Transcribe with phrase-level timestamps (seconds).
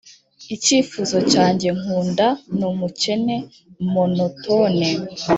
[0.55, 3.35] icyifuzo cyanjye nkunda; n'umukene
[3.93, 4.87] monotone,